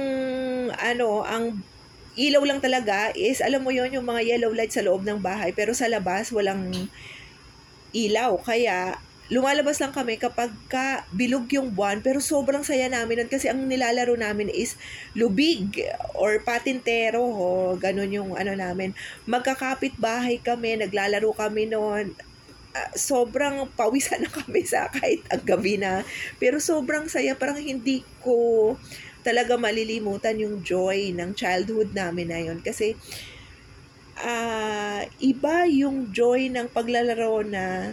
[0.76, 1.62] ano, ang
[2.16, 5.52] ilaw lang talaga is alam mo yon yung mga yellow light sa loob ng bahay
[5.52, 6.88] pero sa labas walang
[7.92, 8.40] ilaw.
[8.40, 13.50] Kaya lumalabas lang kami kapag ka bilog yung buwan pero sobrang saya namin nun kasi
[13.50, 14.78] ang nilalaro namin is
[15.18, 15.82] lubig
[16.14, 18.96] or patintero o ganun yung ano namin.
[19.28, 22.16] Magkakapit bahay kami naglalaro kami noon
[22.76, 26.04] ah, sobrang pawisan na kami sa kahit ang gabi na.
[26.36, 28.76] Pero sobrang saya, parang hindi ko
[29.24, 32.58] talaga malilimutan yung joy ng childhood namin na yun.
[32.60, 32.94] Kasi
[34.16, 37.92] ah iba yung joy ng paglalaro na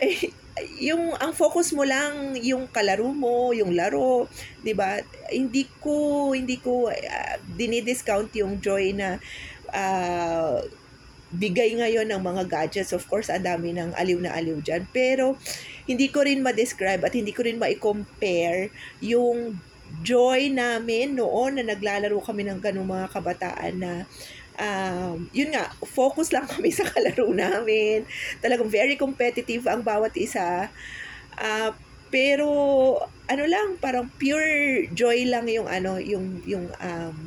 [0.00, 0.28] eh,
[0.92, 4.30] yung ang focus mo lang yung kalaro mo, yung laro,
[4.62, 5.02] 'di ba?
[5.30, 9.18] Hindi ko hindi ko uh, dinidiscount yung joy na
[9.74, 10.62] ah,
[11.34, 12.94] bigay ngayon ng mga gadgets.
[12.94, 14.86] Of course, ang dami ng aliw na aliw dyan.
[14.94, 15.36] Pero,
[15.84, 18.72] hindi ko rin ma-describe at hindi ko rin ma-compare
[19.04, 19.58] yung
[20.00, 23.92] joy namin noon na naglalaro kami ng ganung mga kabataan na
[24.58, 28.06] um, yun nga, focus lang kami sa kalaro namin.
[28.40, 30.70] Talagang very competitive ang bawat isa.
[31.34, 31.70] Ah,
[32.14, 32.46] pero
[33.26, 37.18] ano lang, parang pure joy lang yung ano, yung yung um,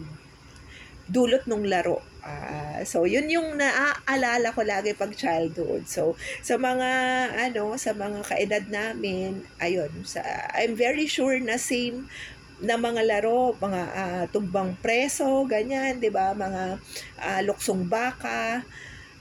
[1.12, 2.00] dulot ng laro.
[2.28, 5.88] Ah, so yun yung naaalala ko lagi pag childhood.
[5.88, 6.90] So sa mga
[7.48, 10.20] ano, sa mga kaedad namin, ayun, sa
[10.52, 12.12] I'm very sure na same
[12.60, 16.36] na mga laro, mga ah, tumbang preso, ganyan, 'di ba?
[16.36, 16.64] Mga
[17.24, 18.68] ah, luksong baka.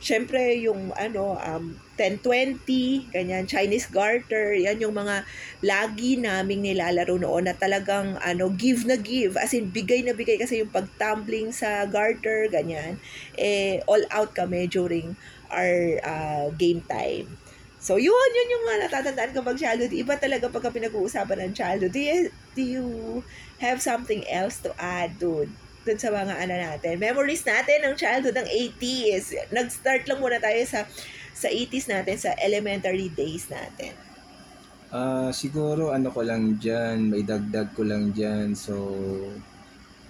[0.02, 1.64] Syempre yung ano um
[1.96, 5.24] 10-20, ganyan, Chinese garter, yan yung mga
[5.64, 10.36] lagi naming nilalaro noon na talagang ano, give na give, as in bigay na bigay
[10.36, 13.00] kasi yung pagtumbling sa garter, ganyan,
[13.40, 15.16] eh, all out kami during
[15.48, 17.26] our uh, game time.
[17.80, 19.94] So, yun, yun yung mga natatandaan ko pag childhood.
[19.94, 21.94] Iba talaga pagka pinag-uusapan ng childhood.
[21.94, 22.18] Do you,
[22.58, 22.86] do you
[23.62, 25.54] have something else to add, dude?
[25.86, 26.98] dun sa mga ano natin.
[26.98, 29.54] Memories natin ng childhood ng 80s.
[29.54, 30.82] Nag-start lang muna tayo sa
[31.36, 33.92] sa 80s natin, sa elementary days natin.
[34.88, 38.56] Ah, siguro ano ko lang diyan, may dagdag ko lang diyan.
[38.56, 38.74] So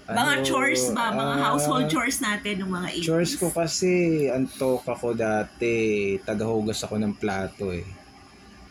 [0.07, 1.11] mga ano, chores ba?
[1.11, 3.07] Mga ah, household chores natin ng mga 80s.
[3.11, 3.93] Chores ko kasi
[4.31, 7.83] antok ako dati, tagahugas ako ng plato eh.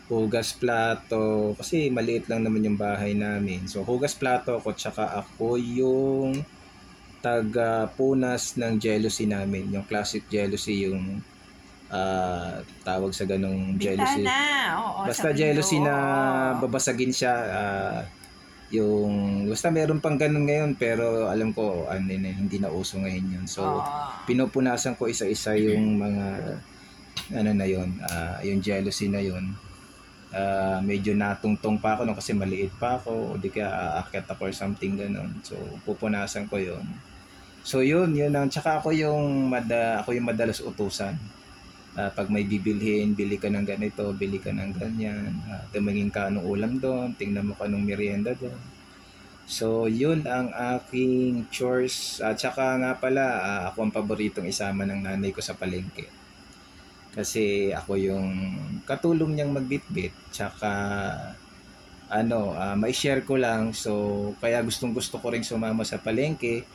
[0.08, 3.68] Hugas plato, kasi maliit lang naman yung bahay namin.
[3.68, 6.40] So hugas plato ako, tsaka ako yung
[7.20, 9.68] taga punas ng jealousy namin.
[9.76, 11.20] Yung classic jealousy, yung
[11.90, 14.26] ah, tawag sa ganong jealousy.
[14.26, 14.82] Bintana.
[14.82, 15.94] Oo, Basta jealousy na
[16.58, 18.00] babasagin siya ah,
[18.74, 23.26] yung basta meron pang ganun ngayon pero alam ko ano eh, hindi na uso ngayon
[23.38, 23.46] yun.
[23.46, 23.82] So Oo.
[24.26, 26.26] pinupunasan ko isa-isa yung mga
[27.32, 29.54] ano na yun, ah, yung jealousy na yun.
[30.34, 34.50] Ah, medyo natungtong pa ako no kasi maliit pa ako o di kaya aakyat ako
[34.50, 35.30] or something ganun.
[35.46, 35.54] So
[35.86, 36.82] pupunasan ko yun.
[37.66, 41.14] So yun, yun ang tsaka ako yung mada, ako yung madalas utusan.
[41.96, 45.32] Ah, pag may bibilhin, bili ka ng ganito, bili ka ng ganyan.
[45.48, 48.60] Uh, tumingin ka anong ulam doon, tingnan mo ka merienda doon.
[49.48, 52.20] So, yun ang aking chores.
[52.20, 56.04] At saka nga pala, ah, ako ang paboritong isama ng nanay ko sa palengke.
[57.16, 58.28] Kasi ako yung
[58.84, 60.12] katulong niyang magbitbit.
[60.28, 60.68] Tsaka,
[62.12, 63.72] ano, ah, may share ko lang.
[63.72, 66.66] So, kaya gustong gusto ko rin sumama sa palengke.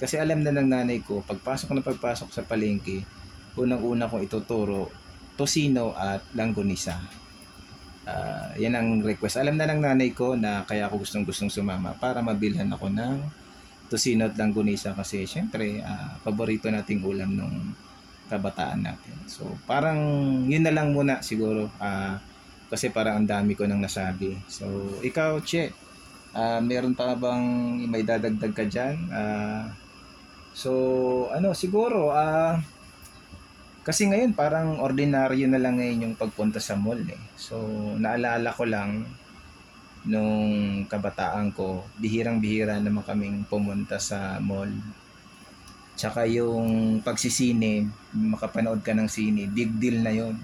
[0.00, 3.06] Kasi alam na ng nanay ko, pagpasok na pagpasok sa palengke,
[3.56, 4.92] unang-una kong ituturo,
[5.36, 7.00] tosino at langgonisa.
[8.06, 9.42] Ah, yan ang request.
[9.42, 13.18] Alam na ng nanay ko na kaya ako gustong gustong sumama para mabilhan ako ng
[13.90, 17.74] tosino at langgonisa kasi syempre ah, paborito nating ulam nung
[18.30, 19.16] kabataan natin.
[19.26, 19.98] So parang
[20.46, 22.22] yun na lang muna siguro ah,
[22.70, 24.38] kasi parang ang dami ko nang nasabi.
[24.46, 24.66] So
[25.02, 25.74] ikaw, Che,
[26.30, 27.42] ah, meron pa bang
[27.90, 29.10] may dadagdag ka dyan?
[29.10, 29.74] Ah,
[30.54, 30.70] so
[31.34, 32.56] ano siguro ah
[33.86, 37.22] kasi ngayon parang ordinaryo na lang ngayon yung pagpunta sa mall eh.
[37.38, 37.54] So
[37.96, 39.06] naalala ko lang
[40.04, 40.42] nung
[40.86, 44.70] kabataan ko, bihirang-bihira naman kaming pumunta sa mall.
[45.94, 46.66] Tsaka yung
[47.00, 50.36] pagsisine, makapanood ka ng sine, big deal na yon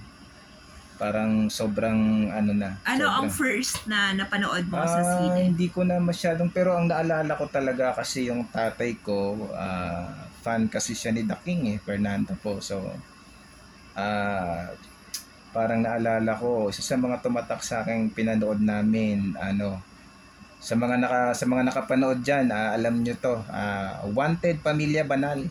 [0.97, 1.99] Parang sobrang
[2.31, 2.79] ano na.
[2.85, 5.51] Ano ang sobrang- first na napanood mo sa Ah, sine?
[5.51, 9.19] hindi ko na masyadong pero ang naalala ko talaga kasi yung tatay ko
[9.53, 10.09] ah,
[10.41, 12.59] fan kasi siya ni The King eh, Fernando po.
[12.59, 12.83] So
[15.53, 19.79] parang naalala ko isa sa mga tumatak sa aking pinanood namin ano
[20.63, 25.43] sa mga naka sa mga nakapanood diyan alam nyo to ah, Wanted Pamilya Banal.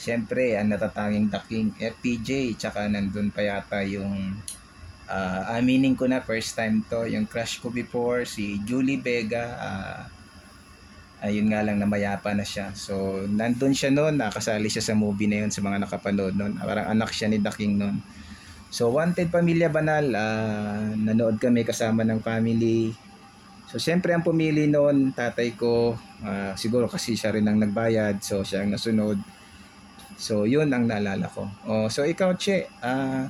[0.00, 4.40] Siyempre, ang natatanging The King, FPJ, tsaka nandun pa yata yung
[5.10, 10.00] Ah, aminin ko na first time to yung crush ko before si Julie Vega ah
[11.26, 12.70] ayun nga lang namayapa na siya.
[12.78, 16.54] So nandun siya noon nakasali siya sa movie na yun sa mga nakapanood noon.
[16.62, 17.98] Parang anak siya ni The King noon
[18.70, 22.94] so Wanted Pamilya Banal ah, nanood kami kasama ng family
[23.66, 28.46] so siyempre ang pumili noon tatay ko ah, siguro kasi siya rin ang nagbayad so
[28.46, 29.18] siya ang nasunod
[30.14, 33.26] so yun ang naalala ko oh, so ikaw Che ah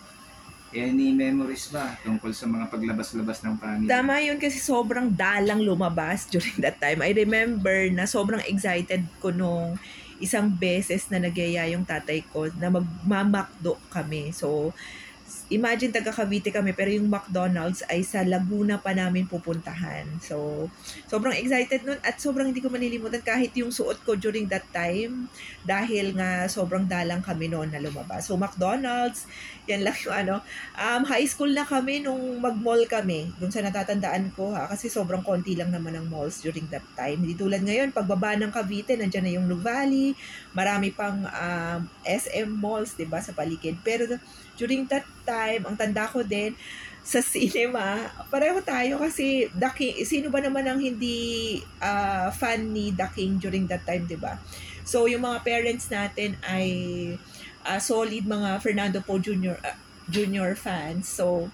[0.70, 3.90] Any memories ba tungkol sa mga paglabas-labas ng family?
[3.90, 7.02] Tama yun kasi sobrang dalang lumabas during that time.
[7.02, 9.74] I remember na sobrang excited ko nung
[10.22, 14.30] isang beses na nagyaya yung tatay ko na magmamakdo kami.
[14.30, 14.70] So,
[15.50, 20.06] imagine taga Cavite kami pero yung McDonald's ay sa Laguna pa namin pupuntahan.
[20.22, 20.70] So,
[21.10, 25.26] sobrang excited nun at sobrang hindi ko malilimutan kahit yung suot ko during that time
[25.66, 28.30] dahil nga sobrang dalang kami noon na lumabas.
[28.30, 29.26] So, McDonald's,
[29.66, 30.34] yan lang yung ano,
[30.78, 33.34] um, high school na kami nung mag-mall kami.
[33.42, 37.26] Doon sa natatandaan ko ha, kasi sobrang konti lang naman ang malls during that time.
[37.26, 40.14] Hindi tulad ngayon, pagbaba ng Cavite, nandiyan na yung Nuvali,
[40.54, 43.78] marami pang um, SM malls, 'di ba sa paligid.
[43.82, 44.06] Pero
[44.60, 46.52] during that time, ang tanda ko din,
[47.00, 52.92] sa cinema, pareho tayo kasi The King, sino ba naman ang hindi ah, fan ni
[52.92, 54.36] The King during that time, 'di ba?
[54.84, 56.68] So yung mga parents natin ay
[57.64, 59.56] ah, solid mga Fernando Poe Jr.
[59.64, 59.76] ah,
[60.12, 61.08] Junior fans.
[61.08, 61.48] So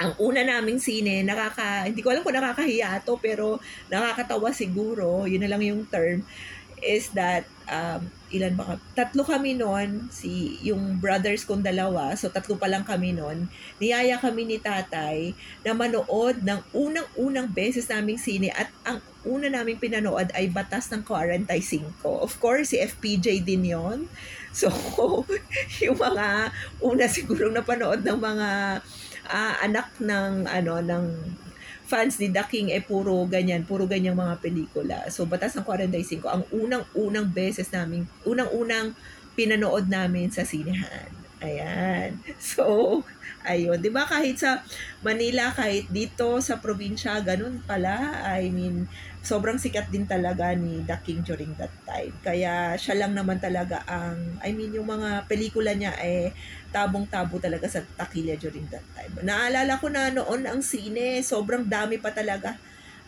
[0.00, 3.60] ang una naming sine, nakaka, hindi ko alam kung nakakahiya to, pero
[3.92, 6.24] nakakatawa siguro, yun na lang yung term,
[6.80, 8.00] is that, um,
[8.34, 12.82] ilan ba ka- Tatlo kami noon, si, yung brothers kong dalawa, so tatlo pa lang
[12.82, 13.46] kami noon,
[13.78, 19.76] niyaya kami ni tatay na manood ng unang-unang beses naming sine at ang una naming
[19.76, 22.02] pinanood ay Batas ng 45.
[22.04, 24.08] Of course, si FPJ din yon
[24.50, 24.72] So,
[25.84, 26.50] yung mga
[26.82, 28.48] una siguro napanood ng mga
[29.30, 31.04] ah, anak ng ano ng
[31.90, 34.98] fans ni The King eh puro ganyan, puro ganyang mga pelikula.
[35.10, 38.94] So Batas ng 45 ang unang-unang beses namin, unang-unang
[39.34, 41.10] pinanood namin sa sinehan.
[41.42, 42.20] Ayan.
[42.38, 43.00] So,
[43.44, 44.60] ayun, 'di ba kahit sa
[45.00, 48.20] Manila, kahit dito sa probinsya, ganun pala.
[48.28, 48.84] I mean,
[49.20, 52.12] sobrang sikat din talaga ni The King during that time.
[52.24, 56.32] Kaya siya lang naman talaga ang, I mean, yung mga pelikula niya eh,
[56.72, 59.12] tabong-tabo talaga sa takilya during that time.
[59.20, 62.56] Naalala ko na noon ang sine, sobrang dami pa talaga.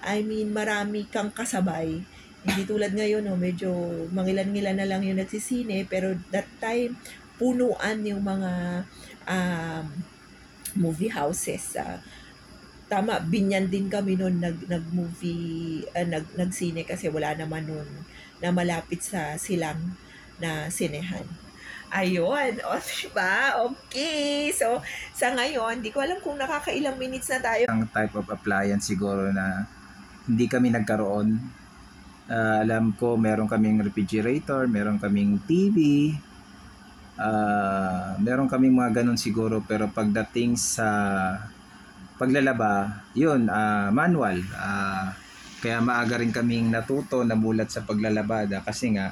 [0.04, 2.04] I mean, marami kang kasabay.
[2.42, 3.70] Hindi tulad ngayon, no, medyo
[4.12, 6.98] mangilan-ngilan na lang yung nagsisine, pero that time,
[7.40, 8.84] punuan yung mga
[9.30, 9.86] um,
[10.76, 11.78] movie houses.
[11.80, 12.02] ah.
[12.92, 17.88] Tama, binyan din kami noon nag, nag-movie, ah, nag, nagsine kasi wala naman noon
[18.44, 19.96] na malapit sa silang
[20.36, 21.24] na sinehan.
[21.88, 23.56] Ayun, o diba?
[23.72, 24.52] Okay.
[24.52, 24.84] So,
[25.16, 27.64] sa ngayon, di ko alam kung nakakailang minutes na tayo.
[27.72, 29.64] Ang type of appliance siguro na
[30.28, 31.40] hindi kami nagkaroon.
[32.28, 36.12] Ah, alam ko meron kaming refrigerator, meron kaming TV,
[37.16, 40.88] ah, meron kaming mga ganun siguro pero pagdating sa
[42.22, 44.38] paglalaba, yun, ah, manual.
[44.54, 45.10] Ah,
[45.62, 49.10] Kaya maaga rin kaming natuto na mulat sa paglalabada kasi nga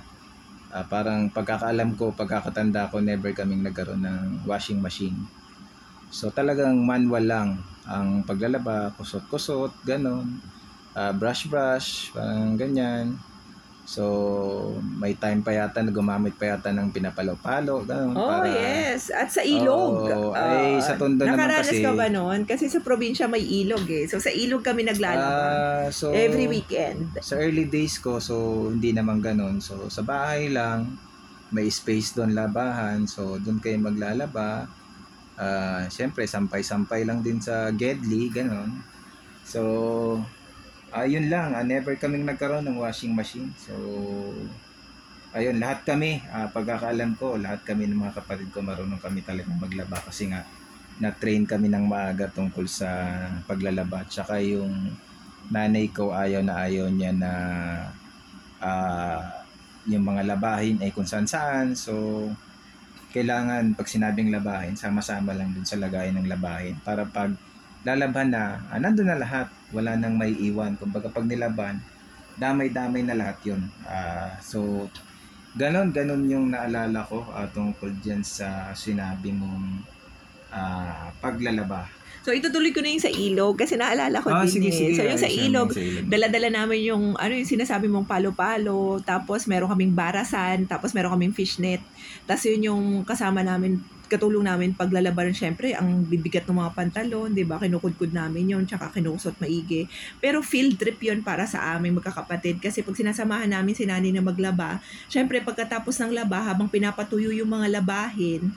[0.71, 5.19] ah, parang pagkakaalam ko, pagkakatanda ko, never kaming nagkaroon ng washing machine.
[6.15, 7.49] So talagang manual lang
[7.87, 10.39] ang paglalaba, kusot-kusot, ganon.
[10.95, 13.19] Ah, brush-brush, parang ganyan.
[13.91, 14.07] So,
[14.79, 18.15] may time pa yata na gumamit pa yata ng pinapalo-palo, ganon.
[18.15, 19.11] Oh, yes.
[19.11, 20.07] At sa ilog.
[20.07, 22.47] Oo, ay, Ah, sa Tondo naman nakaranas kasi- ka ba noon?
[22.47, 24.07] Kasi sa probinsya may ilog eh.
[24.07, 25.27] So sa ilog kami naglalaba.
[25.27, 27.19] Ah, so, Every weekend.
[27.19, 29.59] Sa early days ko, so hindi naman ganun.
[29.59, 30.95] So sa bahay lang,
[31.51, 33.11] may space doon labahan.
[33.11, 34.71] So doon kayo maglalaba.
[35.35, 38.87] Ah, Siyempre, sampay-sampay lang din sa Gedli, ganun.
[39.43, 40.23] So,
[40.95, 41.55] ayun lang.
[41.55, 43.51] ah, never kaming nagkaroon ng washing machine.
[43.59, 43.75] So,
[45.35, 49.59] ayun, lahat kami, ah, pagkakaalam ko, lahat kami ng mga kapatid ko, marunong kami talagang
[49.59, 50.43] maglaba kasi nga,
[51.01, 52.89] na-train kami ng maaga tungkol sa
[53.49, 54.05] paglalaba.
[54.05, 54.93] Tsaka yung
[55.49, 57.33] nanay ko ayaw na ayaw niya na
[58.61, 59.41] ah,
[59.89, 61.73] yung mga labahin ay kung saan.
[61.73, 62.29] So,
[63.11, 67.35] kailangan pag sinabing labahin, sama-sama lang dun sa lagayan ng labahin para pag
[67.83, 69.49] lalabhan na, ah, nandun na lahat.
[69.71, 70.77] Wala nang may iwan.
[70.77, 71.81] Kumbaga pag nilaban,
[72.37, 73.63] damay-damay na lahat yun.
[73.85, 74.89] Ah, so,
[75.55, 79.83] ganon, ganon yung naalala ko ah, tungkol dyan sa sinabi mong
[80.51, 81.87] ah, paglalaba.
[82.21, 84.77] So itutuloy ko na yung sa ilog kasi naalala ko Ah, din sige, eh.
[84.77, 84.93] sige.
[84.93, 86.05] So yung sa Ayos yan, ilog, yung sa ilog.
[86.13, 91.33] dala-dala namin yung ano yung sinasabi mong palo-palo, tapos meron kaming barasan, tapos meron kaming
[91.33, 91.81] fishnet.
[92.29, 97.47] Tapos yun yung kasama namin, katulong namin paglalabaran syempre, ang bibigat ng mga pantalon, 'di
[97.47, 97.63] ba?
[97.63, 99.87] Kinukudkud namin yun, tsaka kinusot maigi.
[100.19, 104.21] Pero field trip yun para sa aming magkakapatid kasi pag sinasamahan namin si Nani na
[104.21, 108.51] maglaba, syempre pagkatapos ng laba, habang pinapatuyo yung mga labahin,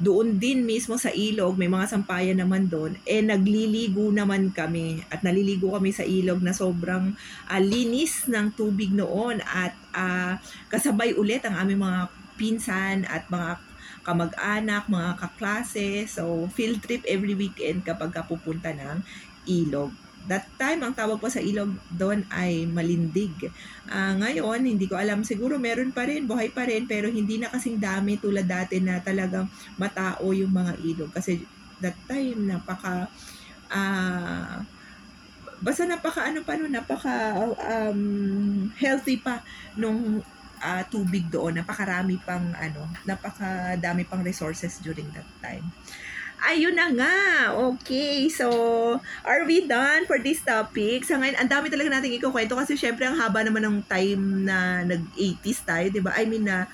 [0.00, 5.20] doon din mismo sa ilog, may mga sampayan naman doon, eh nagliligo naman kami at
[5.20, 7.12] naliligo kami sa ilog na sobrang
[7.44, 10.40] ah, linis ng tubig noon at ah,
[10.72, 12.08] kasabay ulit ang aming mga
[12.40, 13.60] pinsan at mga
[14.10, 16.04] kamag-anak, mga kaklase.
[16.10, 18.98] So, field trip every weekend kapag ka pupunta ng
[19.46, 19.94] ilog.
[20.28, 23.48] That time, ang tawag pa sa ilog doon ay malindig.
[23.88, 27.48] Ah, ngayon, hindi ko alam, siguro meron pa rin, buhay pa rin, pero hindi na
[27.48, 29.48] kasing dami tulad dati na talagang
[29.80, 31.10] matao yung mga ilog.
[31.14, 31.40] Kasi
[31.80, 33.08] that time, napaka,
[33.72, 34.60] ah,
[35.60, 39.44] basta napaka, ano pa no, napaka um, healthy pa
[39.76, 40.24] nung
[40.60, 41.58] ah, tubig doon.
[41.58, 45.64] Napakarami pang, ano, napakadami pang resources during that time.
[46.40, 47.16] Ayun na nga.
[47.72, 48.32] Okay.
[48.32, 48.48] So,
[49.28, 51.04] are we done for this topic?
[51.04, 54.80] Sa ngayon, ang dami talaga nating ikukwento kasi syempre ang haba naman ng time na
[54.88, 56.16] nag-80s tayo, di ba?
[56.16, 56.64] I mean na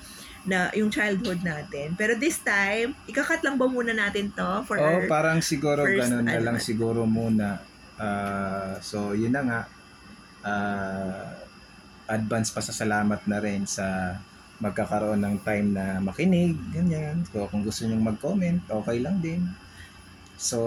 [0.47, 1.99] na yung childhood natin.
[1.99, 5.03] Pero this time, ikakat lang ba muna natin to for Oh, our...
[5.11, 7.59] parang siguro first, ganun na ano, lang siguro muna.
[7.99, 9.61] Ah, so, yun na nga.
[10.47, 11.46] Ah,
[12.07, 14.17] advance pa sa salamat na rin sa
[14.57, 17.21] magkakaroon ng time na makinig, ganyan.
[17.29, 19.45] So, kung gusto nyong mag-comment, okay lang din.
[20.37, 20.57] So,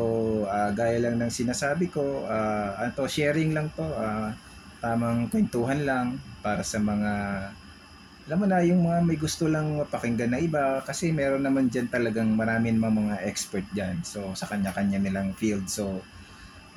[0.46, 4.30] ah, gaya lang ng sinasabi ko, ah, ano to, sharing lang to, ah,
[4.80, 6.06] tamang kwentuhan lang
[6.40, 7.12] para sa mga
[8.30, 11.90] alam mo na yung mga may gusto lang mapakinggan na iba kasi meron naman dyan
[11.90, 15.98] talagang marami namang mga expert dyan so sa kanya-kanya nilang field so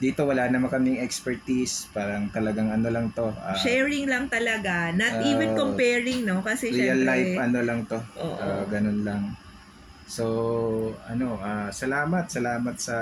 [0.04, 4.92] dito wala naman kaming expertise parang talagang ano lang to ah, Sharing lang talaga.
[4.92, 6.44] Not Ah, even comparing, no?
[6.44, 7.08] Kasi real syempre...
[7.08, 8.36] life ano lang to Oo.
[8.36, 9.24] Ah, ganun lang
[10.04, 10.26] so
[11.08, 12.98] ano ah, salamat salamat sa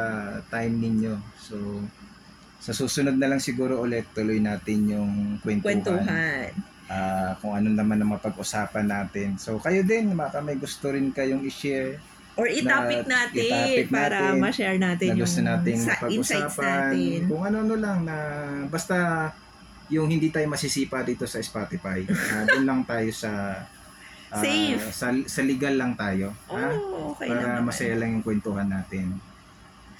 [0.54, 1.58] time ninyo so
[2.62, 5.12] sa susunod na lang siguro ulit tuloy natin yung
[5.42, 6.54] kwentuhan, kwentuhan.
[6.86, 11.42] Ah, kung ano naman ang mapag-usapan natin so kayo din baka may gusto rin kayong
[11.42, 11.98] i-share
[12.41, 16.58] Or i-topic na- natin i-topic para natin ma-share natin na yung gusto nating sa insights
[16.58, 17.19] natin.
[17.30, 18.17] kung ano-ano lang na
[18.65, 19.30] basta
[19.88, 23.62] yung hindi tayo masisipa dito sa Spotify ah, doon lang tayo sa
[24.34, 24.82] ah, Safe.
[24.89, 26.73] sa, sa legal lang tayo ha?
[26.73, 27.69] Oh, okay para naman.
[27.69, 29.21] masaya lang yung kwentuhan natin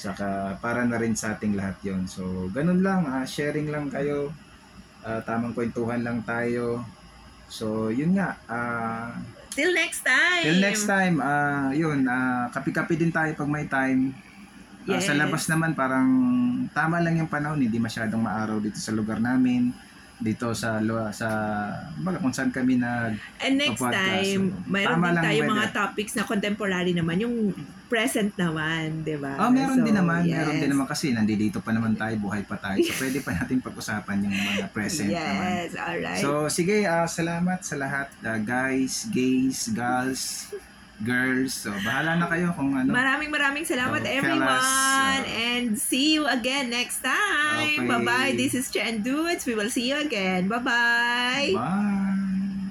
[0.02, 3.06] Tsaka para na rin sa ating lahat yon So, ganun lang.
[3.06, 4.34] ah, sharing lang kayo.
[5.06, 6.82] ah, tamang kwentuhan lang tayo.
[7.46, 8.34] So, yun nga.
[8.50, 9.14] ah,
[9.52, 10.44] Till next time!
[10.44, 12.08] till next time, ah, yun.
[12.08, 14.16] ah, kapi-kapi din tayo pag may time.
[14.88, 15.20] Ah, Sa Yes.
[15.20, 16.08] labas naman, parang
[16.72, 17.60] tama lang yung panahon.
[17.60, 19.76] Hindi masyadong maaraw dito sa lugar namin.
[20.22, 20.78] Dito sa
[21.10, 21.28] sa
[21.98, 24.22] baga kung saan kami nag And next podcast.
[24.22, 27.18] time, mayroon din tayo mga topics na contemporary naman.
[27.20, 27.36] Yung
[27.92, 29.36] present naman, di ba?
[29.36, 30.62] Ah, meron So, din naman, meron yes.
[30.64, 32.80] din naman kasi nandito pa naman tayo, buhay pa tayo.
[32.88, 35.68] So pwede pa natin pag-usapan yung mga present naman.
[35.68, 36.22] Yes, alright.
[36.24, 40.54] So sige, ah, salamat sa lahat, ah, guys, gays, gals,
[41.04, 41.54] girls.
[41.54, 42.90] So, bahala na kayo kung ano.
[42.94, 47.82] Maraming maraming salamat Oh, everyone fellas, uh, and see you again next time.
[47.82, 47.90] Okay.
[47.90, 48.34] Bye-bye.
[48.38, 49.46] This is Chen Dudes.
[49.46, 50.48] We will see you again.
[50.48, 51.54] Bye-bye.
[51.54, 52.11] Bye!